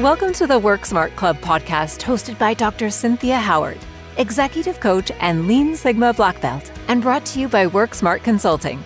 [0.00, 2.90] Welcome to the Work Smart Club podcast hosted by Dr.
[2.90, 3.78] Cynthia Howard,
[4.18, 8.84] executive coach and Lean Sigma Black Belt, and brought to you by Work Smart Consulting.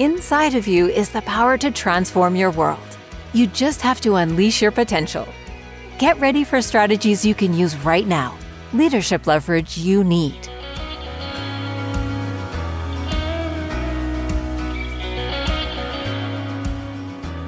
[0.00, 2.98] Inside of you is the power to transform your world.
[3.32, 5.26] You just have to unleash your potential.
[5.98, 8.36] Get ready for strategies you can use right now,
[8.74, 10.50] leadership leverage you need.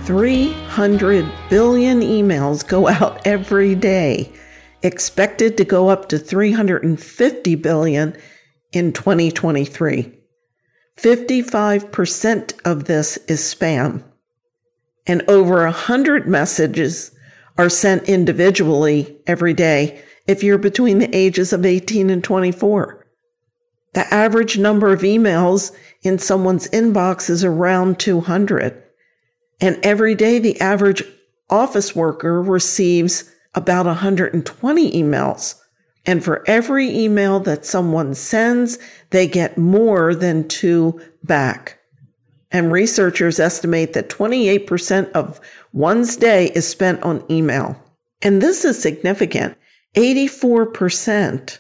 [0.07, 4.33] Three hundred billion emails go out every day,
[4.85, 8.17] expected to go up to 350 billion
[8.71, 10.17] in 2023.
[10.97, 14.05] 55% of this is spam.
[15.09, 17.11] And over 100 messages
[17.59, 23.05] are sent individually every day if you're between the ages of 18 and 24.
[23.95, 28.85] The average number of emails in someone's inbox is around 200.
[29.61, 31.03] And every day, the average
[31.49, 35.61] office worker receives about 120 emails.
[36.05, 38.79] And for every email that someone sends,
[39.11, 41.79] they get more than two back.
[42.53, 45.41] And researchers estimate that 28% of
[45.73, 47.81] one's day is spent on email.
[48.23, 49.57] And this is significant.
[49.97, 51.59] 84%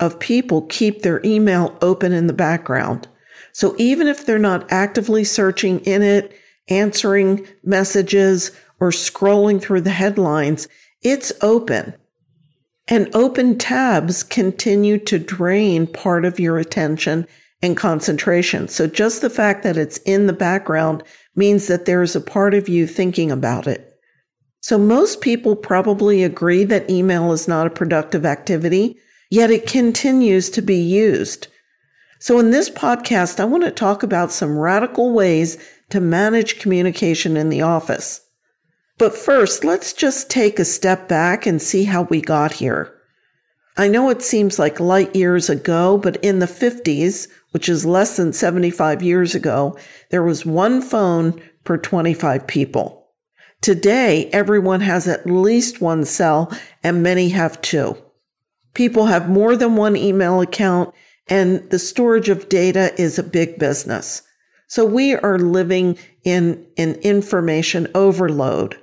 [0.00, 3.06] of people keep their email open in the background.
[3.52, 6.36] So even if they're not actively searching in it,
[6.68, 10.68] answering messages, or scrolling through the headlines,
[11.02, 11.94] it's open.
[12.88, 17.26] And open tabs continue to drain part of your attention
[17.62, 18.68] and concentration.
[18.68, 21.02] So just the fact that it's in the background
[21.34, 23.98] means that there's a part of you thinking about it.
[24.60, 28.98] So most people probably agree that email is not a productive activity,
[29.30, 31.48] yet it continues to be used.
[32.24, 35.58] So in this podcast, I want to talk about some radical ways
[35.90, 38.22] to manage communication in the office.
[38.96, 42.94] But first, let's just take a step back and see how we got here.
[43.76, 48.16] I know it seems like light years ago, but in the 50s, which is less
[48.16, 49.76] than 75 years ago,
[50.10, 53.06] there was one phone per 25 people.
[53.60, 56.50] Today, everyone has at least one cell
[56.82, 57.98] and many have two.
[58.72, 60.94] People have more than one email account
[61.28, 64.22] and the storage of data is a big business.
[64.68, 68.78] So we are living in an information overload.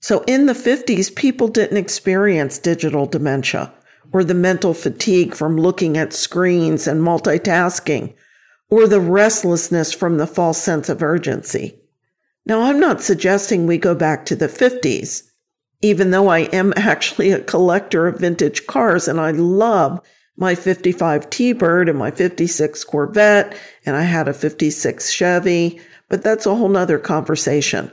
[0.00, 3.72] So in the 50s, people didn't experience digital dementia
[4.12, 8.14] or the mental fatigue from looking at screens and multitasking
[8.68, 11.78] or the restlessness from the false sense of urgency.
[12.44, 15.22] Now, I'm not suggesting we go back to the 50s,
[15.82, 20.00] even though I am actually a collector of vintage cars and I love
[20.36, 26.46] my 55 T-Bird and my 56 Corvette, and I had a 56 Chevy, but that's
[26.46, 27.90] a whole nother conversation.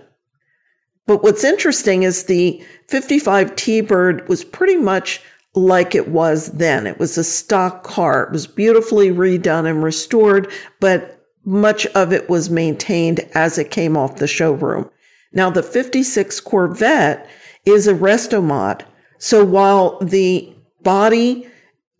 [1.05, 5.21] But what's interesting is the 55 T-Bird was pretty much
[5.55, 6.87] like it was then.
[6.87, 8.23] It was a stock car.
[8.23, 13.97] It was beautifully redone and restored, but much of it was maintained as it came
[13.97, 14.89] off the showroom.
[15.33, 17.27] Now the 56 Corvette
[17.65, 18.85] is a resto mod.
[19.17, 21.47] So while the body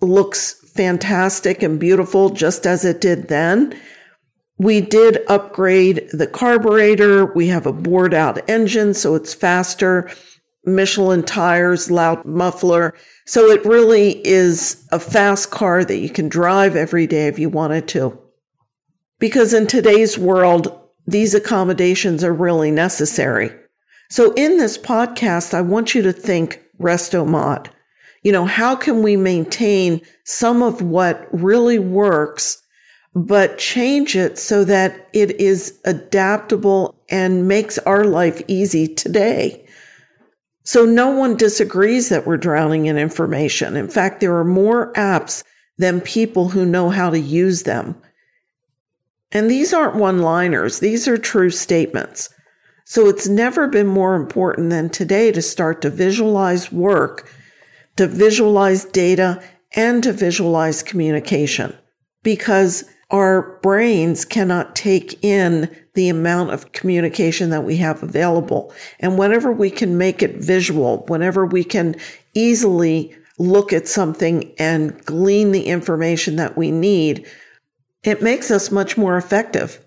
[0.04, 3.80] looks fantastic and beautiful just as it did then.
[4.58, 7.26] We did upgrade the carburetor.
[7.34, 10.10] We have a bored out engine, so it's faster.
[10.66, 12.94] Michelin tires, loud muffler.
[13.26, 17.50] So it really is a fast car that you can drive every day if you
[17.50, 18.18] wanted to.
[19.20, 23.52] Because in today's world, these accommodations are really necessary.
[24.10, 27.70] So in this podcast, I want you to think resto mod
[28.24, 32.62] you know, how can we maintain some of what really works,
[33.14, 39.66] but change it so that it is adaptable and makes our life easy today?
[40.64, 43.76] So no one disagrees that we're drowning in information.
[43.76, 45.44] In fact, there are more apps
[45.78, 47.96] than people who know how to use them.
[49.34, 50.80] And these aren't one liners.
[50.80, 52.30] These are true statements.
[52.86, 57.30] So it's never been more important than today to start to visualize work
[57.98, 59.42] to visualize data
[59.76, 61.76] and to visualize communication
[62.24, 68.74] because our brains cannot take in the amount of communication that we have available.
[69.00, 71.96] And whenever we can make it visual, whenever we can
[72.34, 77.28] easily look at something and glean the information that we need,
[78.04, 79.80] it makes us much more effective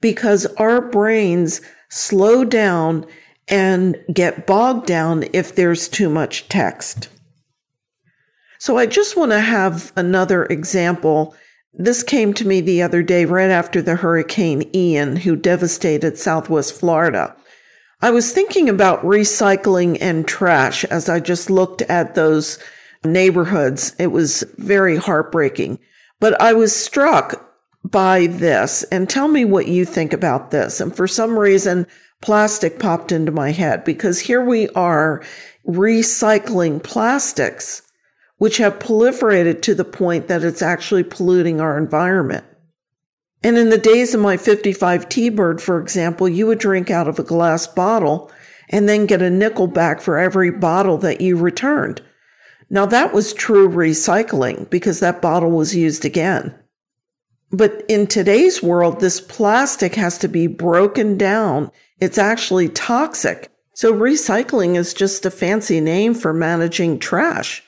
[0.00, 3.06] because our brains slow down
[3.48, 7.08] and get bogged down if there's too much text.
[8.62, 11.34] So I just want to have another example.
[11.74, 16.72] This came to me the other day right after the Hurricane Ian, who devastated Southwest
[16.72, 17.34] Florida.
[18.02, 22.60] I was thinking about recycling and trash as I just looked at those
[23.04, 23.96] neighborhoods.
[23.98, 25.80] It was very heartbreaking.
[26.20, 27.44] But I was struck
[27.82, 30.80] by this and tell me what you think about this.
[30.80, 31.84] And for some reason,
[32.20, 35.20] plastic popped into my head because here we are
[35.66, 37.82] recycling plastics,
[38.42, 42.42] which have proliferated to the point that it's actually polluting our environment.
[43.44, 47.20] And in the days of my 55 T-Bird, for example, you would drink out of
[47.20, 48.32] a glass bottle
[48.68, 52.02] and then get a nickel back for every bottle that you returned.
[52.68, 56.52] Now that was true recycling because that bottle was used again.
[57.52, 61.70] But in today's world, this plastic has to be broken down.
[62.00, 63.52] It's actually toxic.
[63.74, 67.62] So recycling is just a fancy name for managing trash.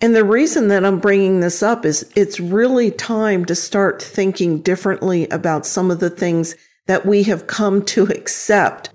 [0.00, 4.60] And the reason that I'm bringing this up is it's really time to start thinking
[4.60, 6.54] differently about some of the things
[6.86, 8.90] that we have come to accept.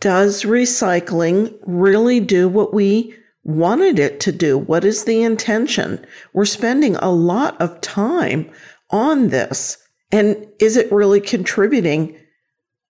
[0.00, 3.14] Does recycling really do what we
[3.44, 4.58] wanted it to do?
[4.58, 6.04] What is the intention?
[6.34, 8.50] We're spending a lot of time
[8.90, 9.78] on this.
[10.10, 12.16] And is it really contributing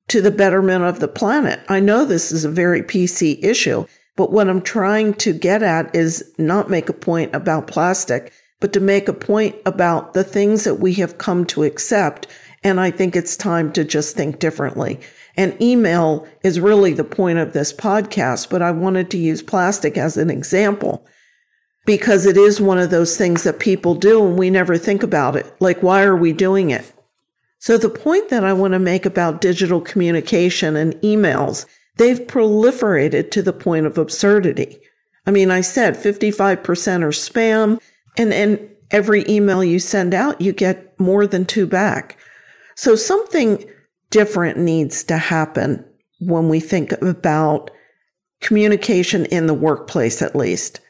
[0.09, 1.61] to the betterment of the planet?
[1.69, 3.87] I know this is a very PC issue,
[4.17, 8.73] but what I'm trying to get at is not make a point about plastic, but
[8.75, 12.27] to make a point about the things that we have come to accept.
[12.63, 15.01] And I think it's time to just think differently.
[15.37, 19.97] And email is really the point of this podcast, but I wanted to use plastic
[19.97, 21.07] as an example
[21.85, 25.37] because it is one of those things that people do and we never think about
[25.37, 25.53] it.
[25.59, 26.93] Like, why are we doing it?
[27.59, 31.65] So the point that I want to make about digital communication and emails,
[31.97, 34.81] they've proliferated to the point of absurdity.
[35.27, 36.63] I mean, I said 55%
[37.03, 37.81] are spam
[38.17, 42.19] and, and every email you send out, you get more than two back.
[42.75, 43.65] So something
[44.11, 45.85] different needs to happen
[46.21, 47.71] when we think about
[48.41, 50.81] communication in the workplace, at least.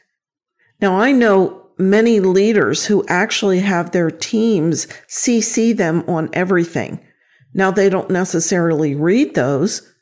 [0.81, 6.99] Now, I know many leaders who actually have their teams CC them on everything.
[7.53, 9.92] Now, they don't necessarily read those,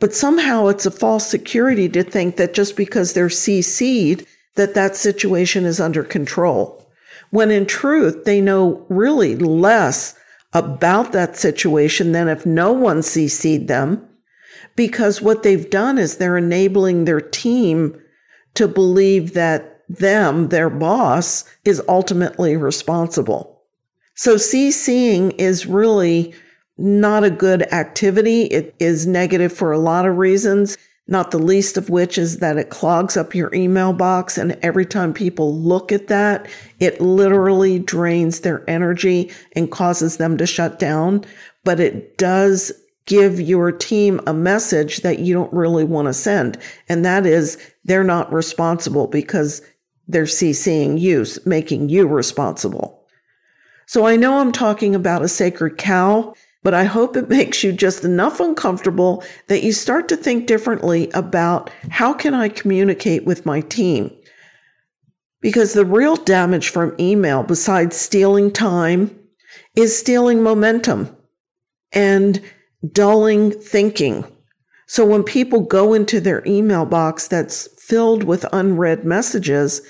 [0.00, 4.26] but somehow it's a false security to think that just because they're CC'd,
[4.56, 6.90] that that situation is under control.
[7.30, 10.18] When in truth, they know really less
[10.52, 14.04] about that situation than if no one CC'd them,
[14.74, 18.00] because what they've done is they're enabling their team
[18.54, 23.62] to believe that them, their boss, is ultimately responsible.
[24.14, 26.34] So CCing is really
[26.80, 28.44] not a good activity.
[28.44, 32.56] It is negative for a lot of reasons, not the least of which is that
[32.56, 34.38] it clogs up your email box.
[34.38, 36.48] And every time people look at that,
[36.78, 41.24] it literally drains their energy and causes them to shut down.
[41.64, 42.72] But it does
[43.06, 46.56] give your team a message that you don't really want to send.
[46.88, 49.62] And that is they're not responsible because
[50.06, 53.04] they're CCing you, making you responsible.
[53.86, 57.72] So I know I'm talking about a sacred cow, but I hope it makes you
[57.72, 63.46] just enough uncomfortable that you start to think differently about how can I communicate with
[63.46, 64.10] my team?
[65.40, 69.16] Because the real damage from email, besides stealing time,
[69.74, 71.16] is stealing momentum
[71.92, 72.42] and
[72.92, 74.24] dulling thinking.
[74.86, 79.80] So when people go into their email box that's filled with unread messages,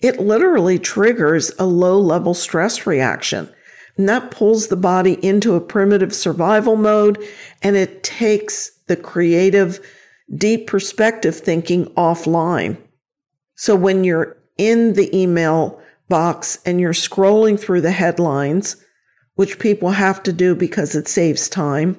[0.00, 3.48] it literally triggers a low level stress reaction.
[3.96, 7.22] And that pulls the body into a primitive survival mode
[7.62, 9.80] and it takes the creative,
[10.36, 12.76] deep perspective thinking offline.
[13.54, 18.76] So when you're in the email box and you're scrolling through the headlines,
[19.34, 21.96] which people have to do because it saves time,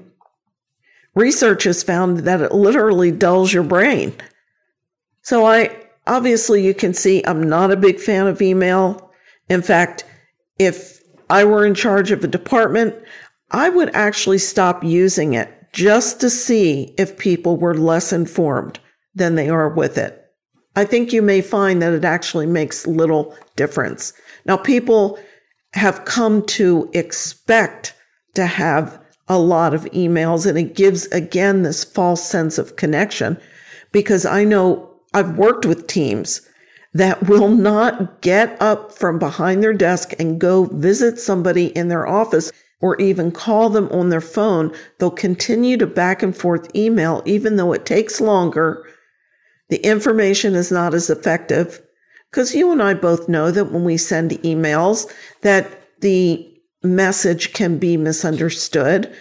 [1.15, 4.13] research has found that it literally dulls your brain.
[5.23, 5.75] So I,
[6.07, 9.11] Obviously, you can see I'm not a big fan of email.
[9.49, 10.05] In fact,
[10.57, 10.96] if
[11.29, 12.95] I were in charge of a department,
[13.51, 18.79] I would actually stop using it just to see if people were less informed
[19.15, 20.23] than they are with it.
[20.75, 24.13] I think you may find that it actually makes little difference.
[24.45, 25.19] Now, people
[25.73, 27.93] have come to expect
[28.35, 33.37] to have a lot of emails, and it gives again this false sense of connection
[33.91, 36.46] because I know I've worked with teams
[36.97, 42.07] that will not get up from behind their desk and go visit somebody in their
[42.07, 42.51] office
[42.81, 44.73] or even call them on their phone.
[44.97, 48.83] They'll continue to back and forth email, even though it takes longer.
[49.69, 51.81] The information is not as effective
[52.31, 55.11] because you and I both know that when we send emails
[55.41, 55.67] that
[56.01, 56.43] the
[56.83, 59.13] message can be misunderstood.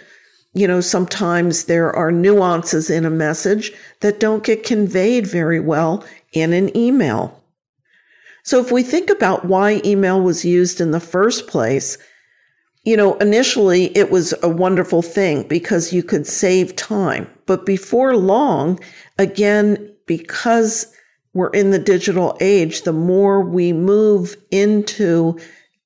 [0.53, 6.03] you know, sometimes there are nuances in a message that don't get conveyed very well
[6.33, 7.39] in an email.
[8.47, 11.97] So if we think about why email was used in the first place,
[12.85, 17.27] you know, initially it was a wonderful thing because you could save time.
[17.45, 18.79] But before long,
[19.19, 20.87] again, because
[21.33, 25.37] we're in the digital age, the more we move into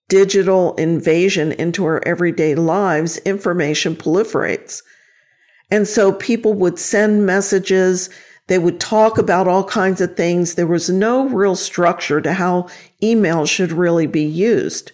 [0.07, 4.83] digital invasion into our everyday lives, information proliferates.
[5.71, 8.11] And so people would send messages,
[8.47, 10.55] they would talk about all kinds of things.
[10.55, 12.67] There was no real structure to how
[13.01, 14.91] email should really be used.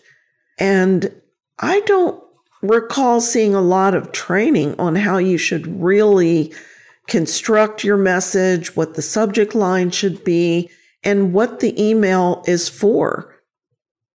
[0.59, 1.11] And
[1.59, 2.21] I don't
[2.61, 6.53] recall seeing a lot of training on how you should really
[7.07, 10.69] construct your message, what the subject line should be,
[11.03, 13.33] and what the email is for.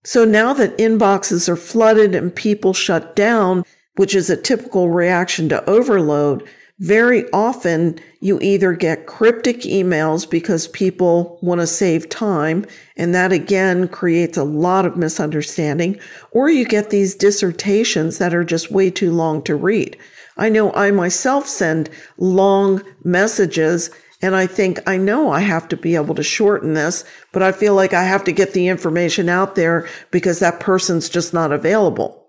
[0.05, 3.65] So now that inboxes are flooded and people shut down,
[3.97, 6.47] which is a typical reaction to overload,
[6.83, 13.31] very often you either get cryptic emails because people want to save time, and that
[13.31, 15.99] again creates a lot of misunderstanding,
[16.33, 19.97] or you get these dissertations that are just way too long to read.
[20.37, 25.77] I know I myself send long messages and I think I know I have to
[25.77, 29.29] be able to shorten this, but I feel like I have to get the information
[29.29, 32.27] out there because that person's just not available.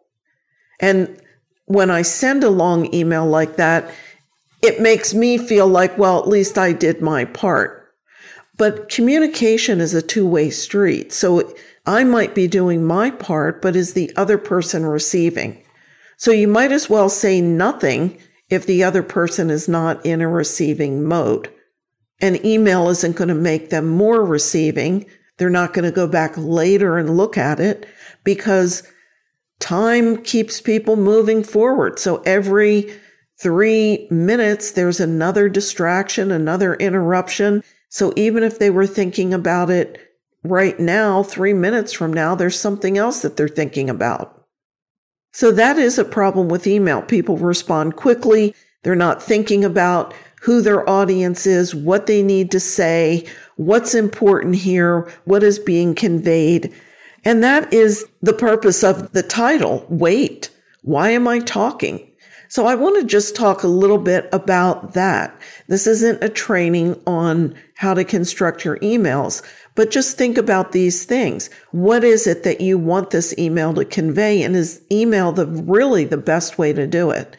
[0.80, 1.20] And
[1.66, 3.90] when I send a long email like that,
[4.64, 7.94] it makes me feel like, well, at least I did my part.
[8.58, 11.12] But communication is a two way street.
[11.12, 11.54] So
[11.86, 15.62] I might be doing my part, but is the other person receiving?
[16.16, 18.18] So you might as well say nothing
[18.50, 21.52] if the other person is not in a receiving mode.
[22.22, 25.06] An email isn't going to make them more receiving.
[25.38, 27.86] They're not going to go back later and look at it
[28.24, 28.84] because
[29.60, 32.00] time keeps people moving forward.
[32.00, 32.94] So every
[33.44, 37.62] three minutes, there's another distraction, another interruption.
[37.90, 40.00] So even if they were thinking about it
[40.44, 44.46] right now, three minutes from now, there's something else that they're thinking about.
[45.34, 47.02] So that is a problem with email.
[47.02, 48.56] People respond quickly.
[48.84, 53.26] They're not thinking about who their audience is, what they need to say,
[53.58, 56.74] what's important here, what is being conveyed.
[57.26, 59.86] And that is the purpose of the title.
[59.90, 60.50] Wait,
[60.82, 62.10] why am I talking?
[62.54, 65.36] So I want to just talk a little bit about that.
[65.70, 69.42] This isn't a training on how to construct your emails,
[69.74, 71.50] but just think about these things.
[71.72, 74.44] What is it that you want this email to convey?
[74.44, 77.36] And is email the really the best way to do it?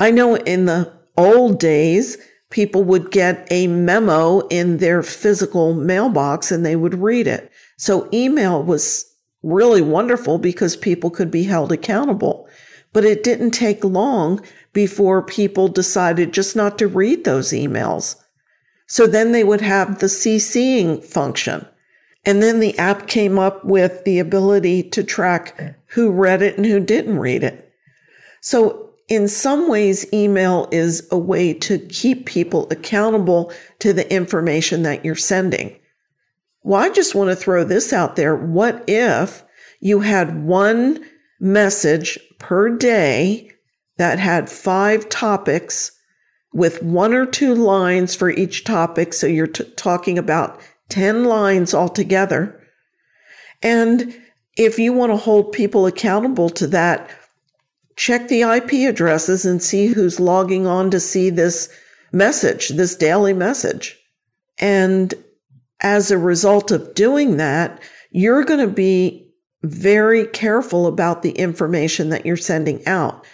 [0.00, 2.16] I know in the old days,
[2.48, 7.52] people would get a memo in their physical mailbox and they would read it.
[7.76, 9.04] So email was
[9.42, 12.48] really wonderful because people could be held accountable.
[12.94, 14.40] But it didn't take long
[14.72, 18.16] before people decided just not to read those emails.
[18.86, 21.66] So then they would have the CCing function.
[22.24, 26.64] And then the app came up with the ability to track who read it and
[26.64, 27.70] who didn't read it.
[28.40, 34.82] So in some ways, email is a way to keep people accountable to the information
[34.84, 35.78] that you're sending.
[36.62, 38.34] Well, I just want to throw this out there.
[38.34, 39.44] What if
[39.80, 41.04] you had one
[41.44, 43.50] message per day
[43.98, 45.92] that had five topics
[46.52, 49.12] with one or two lines for each topic.
[49.12, 52.60] So you're t- talking about 10 lines altogether.
[53.62, 54.18] And
[54.56, 57.10] if you want to hold people accountable to that,
[57.96, 61.68] check the IP addresses and see who's logging on to see this
[62.12, 63.98] message, this daily message.
[64.58, 65.12] And
[65.80, 69.23] as a result of doing that, you're going to be
[69.64, 73.26] very careful about the information that you're sending out.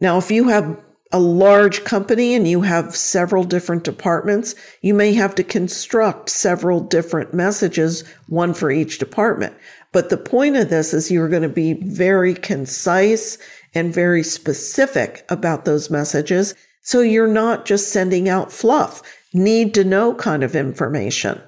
[0.00, 0.78] Now, if you have
[1.12, 6.80] a large company and you have several different departments, you may have to construct several
[6.80, 9.56] different messages, one for each department.
[9.92, 13.38] But the point of this is you're going to be very concise
[13.74, 16.54] and very specific about those messages.
[16.82, 21.40] So you're not just sending out fluff, need to know kind of information.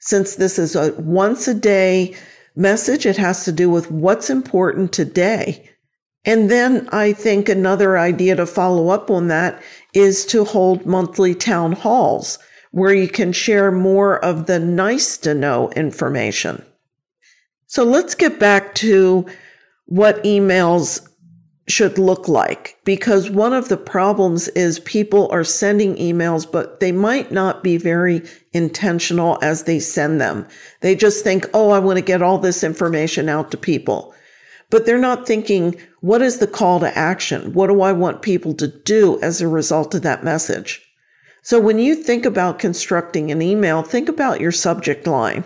[0.00, 2.14] Since this is a once a day
[2.56, 3.06] message.
[3.06, 5.70] It has to do with what's important today.
[6.24, 9.62] And then I think another idea to follow up on that
[9.94, 12.38] is to hold monthly town halls
[12.72, 16.64] where you can share more of the nice to know information.
[17.68, 19.26] So let's get back to
[19.86, 21.08] what emails
[21.68, 26.92] should look like because one of the problems is people are sending emails, but they
[26.92, 30.46] might not be very intentional as they send them.
[30.80, 34.14] They just think, Oh, I want to get all this information out to people.
[34.70, 37.52] but they're not thinking, what is the call to action?
[37.52, 40.82] What do I want people to do as a result of that message?
[41.42, 45.44] So when you think about constructing an email, think about your subject line.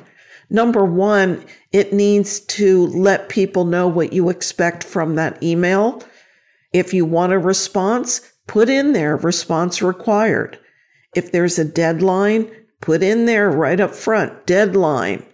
[0.51, 6.03] Number one, it needs to let people know what you expect from that email.
[6.73, 10.59] If you want a response, put in there response required.
[11.15, 15.25] If there's a deadline, put in there right up front deadline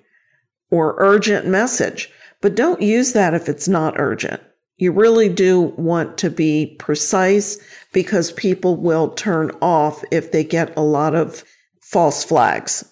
[0.71, 2.11] or urgent message.
[2.43, 4.43] But don't use that if it's not urgent.
[4.77, 7.59] You really do want to be precise
[7.95, 11.45] because people will turn off if they get a lot of
[11.81, 12.85] false flags.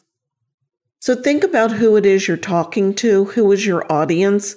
[1.04, 4.56] So think about who it is you're talking to, who is your audience,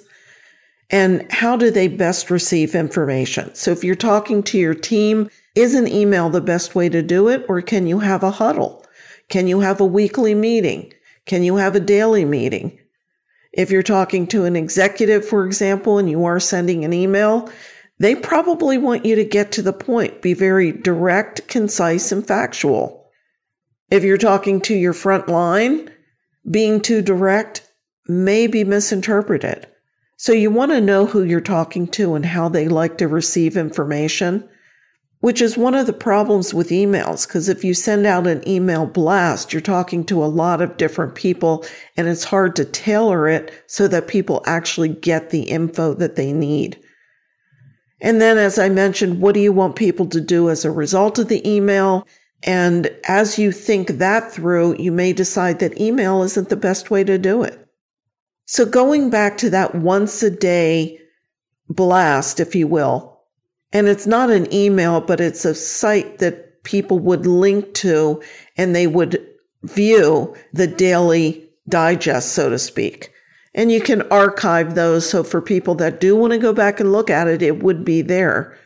[0.88, 3.54] and how do they best receive information.
[3.54, 7.28] So if you're talking to your team, is an email the best way to do
[7.28, 8.82] it, or can you have a huddle?
[9.28, 10.90] Can you have a weekly meeting?
[11.26, 12.78] Can you have a daily meeting?
[13.52, 17.50] If you're talking to an executive, for example, and you are sending an email,
[17.98, 23.06] they probably want you to get to the point, be very direct, concise, and factual.
[23.90, 25.90] If you're talking to your front line,
[26.50, 27.62] being too direct
[28.06, 29.66] may be misinterpreted.
[30.16, 33.56] So you want to know who you're talking to and how they like to receive
[33.56, 34.48] information,
[35.20, 37.26] which is one of the problems with emails.
[37.26, 41.14] Because if you send out an email blast, you're talking to a lot of different
[41.14, 41.64] people
[41.96, 46.32] and it's hard to tailor it so that people actually get the info that they
[46.32, 46.80] need.
[48.00, 51.18] And then, as I mentioned, what do you want people to do as a result
[51.18, 52.06] of the email?
[52.42, 57.04] And as you think that through, you may decide that email isn't the best way
[57.04, 57.66] to do it.
[58.46, 61.00] So going back to that once a day
[61.68, 63.20] blast, if you will,
[63.72, 68.22] and it's not an email, but it's a site that people would link to
[68.56, 69.26] and they would
[69.64, 73.12] view the daily digest, so to speak.
[73.54, 75.08] And you can archive those.
[75.08, 77.84] So for people that do want to go back and look at it, it would
[77.84, 78.56] be there.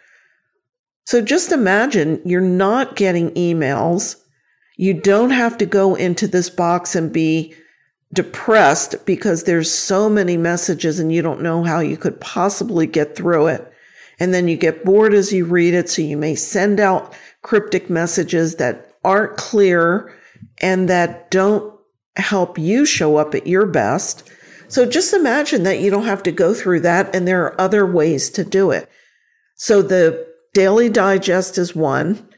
[1.04, 4.16] So just imagine you're not getting emails.
[4.76, 7.54] You don't have to go into this box and be
[8.12, 13.16] depressed because there's so many messages and you don't know how you could possibly get
[13.16, 13.72] through it.
[14.20, 15.88] And then you get bored as you read it.
[15.88, 20.14] So you may send out cryptic messages that aren't clear
[20.60, 21.74] and that don't
[22.16, 24.30] help you show up at your best.
[24.68, 27.84] So just imagine that you don't have to go through that and there are other
[27.84, 28.88] ways to do it.
[29.56, 32.28] So the Daily Digest is one.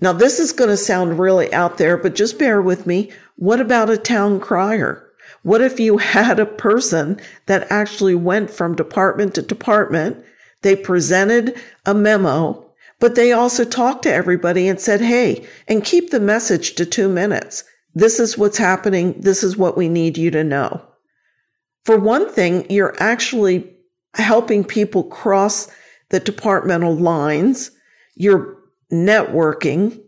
[0.00, 3.12] Now, this is going to sound really out there, but just bear with me.
[3.36, 5.02] What about a town crier?
[5.42, 10.24] What if you had a person that actually went from department to department?
[10.62, 16.10] They presented a memo, but they also talked to everybody and said, Hey, and keep
[16.10, 17.62] the message to two minutes.
[17.94, 19.14] This is what's happening.
[19.20, 20.84] This is what we need you to know.
[21.84, 23.72] For one thing, you're actually
[24.14, 25.68] helping people cross
[26.10, 27.70] the departmental lines.
[28.14, 28.56] You're
[28.92, 30.00] networking.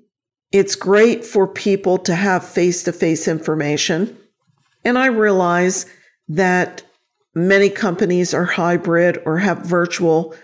[0.52, 4.16] It's great for people to have face to face information.
[4.84, 5.86] And I realize
[6.28, 6.82] that
[7.34, 10.34] many companies are hybrid or have virtual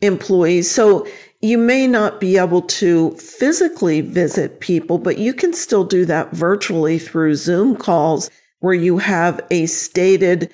[0.00, 0.70] employees.
[0.70, 1.06] So
[1.40, 6.32] you may not be able to physically visit people, but you can still do that
[6.32, 10.50] virtually through Zoom calls where you have a stated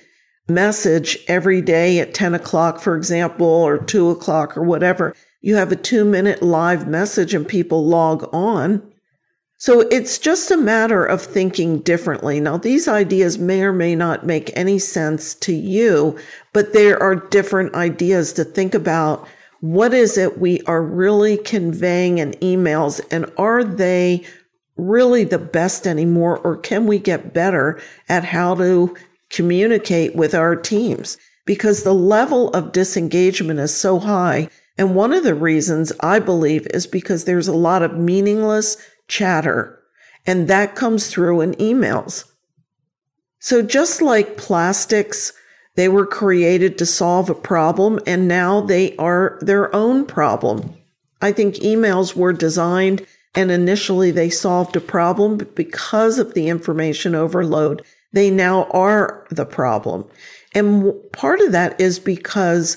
[0.48, 5.14] message every day at 10 o'clock, for example, or two o'clock or whatever.
[5.40, 8.82] You have a two minute live message and people log on.
[9.56, 12.40] So it's just a matter of thinking differently.
[12.40, 16.18] Now, these ideas may or may not make any sense to you,
[16.54, 19.28] but there are different ideas to think about.
[19.60, 24.24] What is it we are really conveying in emails and are they
[24.76, 28.96] really the best anymore or can we get better at how to
[29.30, 31.16] communicate with our teams
[31.46, 34.48] because the level of disengagement is so high.
[34.76, 38.76] And one of the reasons I believe is because there's a lot of meaningless
[39.08, 39.80] chatter
[40.26, 42.24] and that comes through in emails.
[43.38, 45.32] So just like plastics,
[45.76, 50.74] they were created to solve a problem and now they are their own problem.
[51.22, 57.14] I think emails were designed and initially they solved a problem because of the information
[57.14, 60.04] overload they now are the problem.
[60.54, 62.76] And part of that is because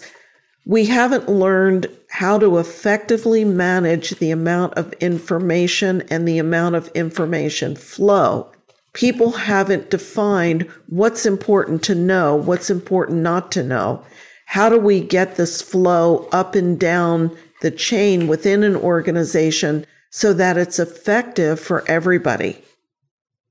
[0.66, 6.88] we haven't learned how to effectively manage the amount of information and the amount of
[6.90, 8.50] information flow.
[8.94, 14.06] People haven't defined what's important to know, what's important not to know.
[14.46, 20.32] How do we get this flow up and down the chain within an organization so
[20.34, 22.64] that it's effective for everybody?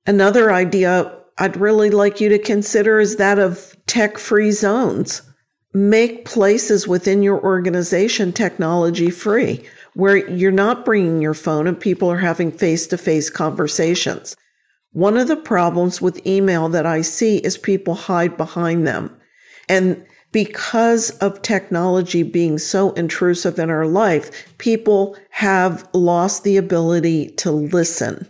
[0.07, 5.23] Another idea I'd really like you to consider is that of tech free zones.
[5.75, 9.64] make places within your organization technology free
[9.95, 14.37] where you're not bringing your phone and people are having face to face conversations.
[14.92, 19.14] One of the problems with email that I see is people hide behind them.
[19.68, 27.29] And because of technology being so intrusive in our life, people have lost the ability
[27.33, 28.27] to listen.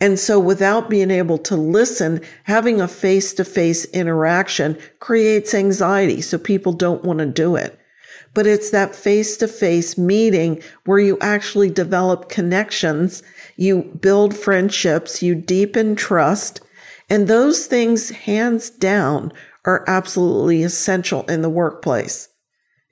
[0.00, 6.22] And so without being able to listen, having a face to face interaction creates anxiety.
[6.22, 7.78] So people don't want to do it.
[8.32, 13.22] But it's that face to face meeting where you actually develop connections.
[13.56, 15.22] You build friendships.
[15.22, 16.60] You deepen trust.
[17.10, 19.32] And those things hands down
[19.66, 22.28] are absolutely essential in the workplace.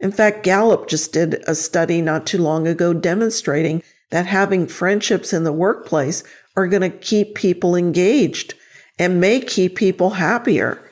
[0.01, 5.33] In fact, Gallup just did a study not too long ago demonstrating that having friendships
[5.33, 6.23] in the workplace
[6.59, 8.55] are going to keep people engaged
[8.99, 10.83] and may keep people happier.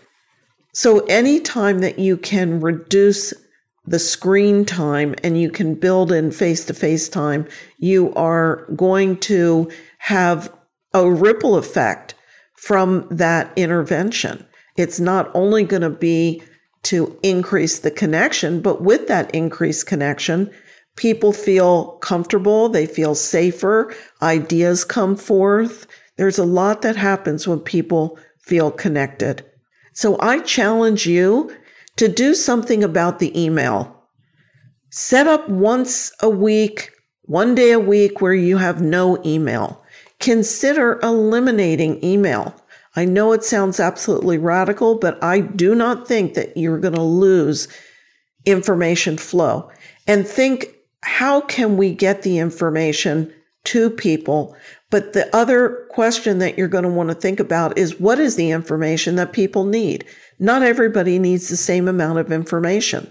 [0.73, 3.35] So anytime that you can reduce
[3.85, 7.49] the screen time and you can build in face to face time,
[7.79, 10.53] you are going to have
[10.95, 12.15] a ripple effect
[12.55, 14.47] from that intervention.
[14.77, 16.45] It's not only going to be
[16.85, 20.49] to increase the connection, but with that increased connection,
[20.97, 25.87] people feel comfortable, they feel safer, ideas come forth.
[26.17, 29.45] There's a lot that happens when people feel connected.
[29.93, 31.55] So I challenge you
[31.97, 33.93] to do something about the email.
[34.91, 36.91] Set up once a week,
[37.23, 39.83] one day a week where you have no email.
[40.21, 42.55] Consider eliminating email.
[42.95, 47.03] I know it sounds absolutely radical, but I do not think that you're going to
[47.03, 47.69] lose
[48.47, 49.71] information flow.
[50.07, 50.76] And think,
[51.07, 54.57] how can we get the information to people?
[54.91, 58.35] But the other question that you're going to want to think about is what is
[58.35, 60.05] the information that people need?
[60.41, 63.11] Not everybody needs the same amount of information.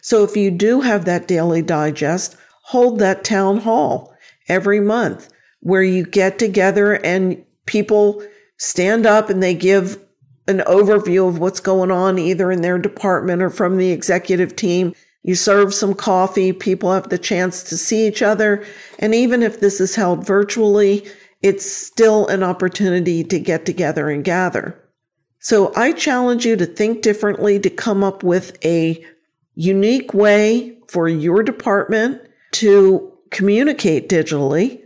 [0.00, 4.14] So if you do have that daily digest, hold that town hall
[4.48, 5.28] every month
[5.60, 8.24] where you get together and people
[8.56, 10.02] stand up and they give
[10.48, 14.94] an overview of what's going on either in their department or from the executive team.
[15.26, 16.52] You serve some coffee.
[16.52, 18.64] People have the chance to see each other.
[19.00, 21.04] And even if this is held virtually,
[21.42, 24.80] it's still an opportunity to get together and gather.
[25.40, 29.04] So I challenge you to think differently, to come up with a
[29.56, 34.80] unique way for your department to communicate digitally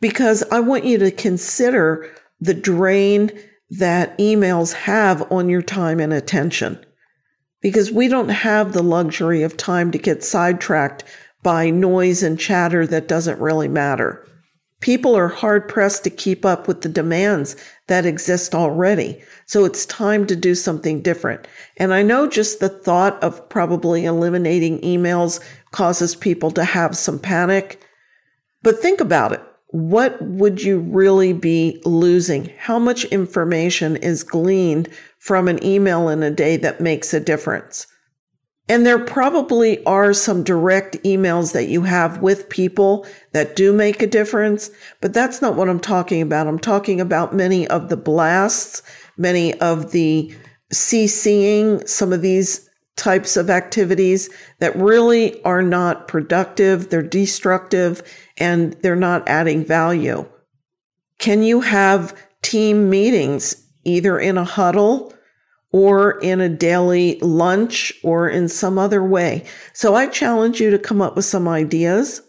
[0.00, 3.30] because I want you to consider the drain
[3.70, 6.84] that emails have on your time and attention.
[7.60, 11.04] Because we don't have the luxury of time to get sidetracked
[11.42, 14.24] by noise and chatter that doesn't really matter.
[14.80, 17.56] People are hard pressed to keep up with the demands
[17.88, 19.20] that exist already.
[19.46, 21.48] So it's time to do something different.
[21.78, 25.40] And I know just the thought of probably eliminating emails
[25.72, 27.80] causes people to have some panic.
[28.62, 32.50] But think about it what would you really be losing?
[32.56, 34.88] How much information is gleaned
[35.18, 37.86] from an email in a day that makes a difference?
[38.68, 44.02] And there probably are some direct emails that you have with people that do make
[44.02, 46.46] a difference, but that's not what I'm talking about.
[46.46, 48.82] I'm talking about many of the blasts,
[49.16, 50.34] many of the
[50.72, 54.28] CCing, some of these types of activities
[54.58, 56.90] that really are not productive.
[56.90, 58.02] They're destructive
[58.36, 60.28] and they're not adding value.
[61.18, 63.56] Can you have team meetings
[63.88, 65.14] either in a huddle
[65.72, 69.44] or in a daily lunch or in some other way?
[69.72, 72.22] So I challenge you to come up with some ideas.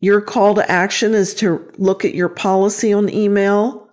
[0.00, 3.88] Your call to action is to look at your policy on email.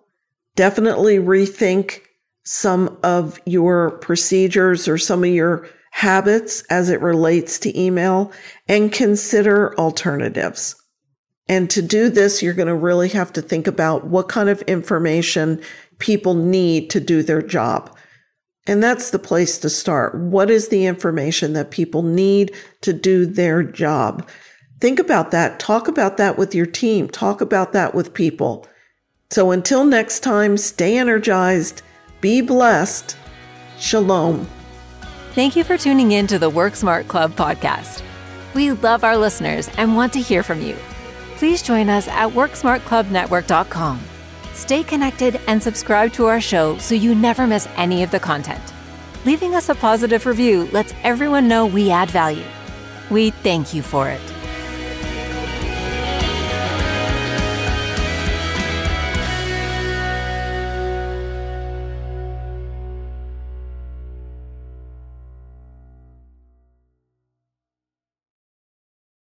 [0.56, 2.02] Definitely rethink
[2.44, 8.32] some of your procedures or some of your habits as it relates to email
[8.68, 10.76] and consider alternatives.
[11.48, 14.62] And to do this, you're going to really have to think about what kind of
[14.64, 15.62] information
[16.00, 17.96] people need to do their job.
[18.68, 20.16] And that's the place to start.
[20.16, 24.28] What is the information that people need to do their job?
[24.80, 25.60] Think about that.
[25.60, 27.08] Talk about that with your team.
[27.10, 28.68] Talk about that with people.
[29.32, 31.82] So until next time, stay energized,
[32.22, 33.16] be blessed.
[33.78, 34.48] Shalom.
[35.34, 38.02] Thank you for tuning in to the Work Smart Club podcast.
[38.54, 40.76] We love our listeners and want to hear from you
[41.40, 44.02] please join us at WorksmartClubNetwork.com.
[44.60, 48.62] Stay connected and subscribe to our show so you never miss any of the content.
[49.24, 52.44] Leaving us a positive review lets everyone know we add value.
[53.10, 54.39] We thank you for it.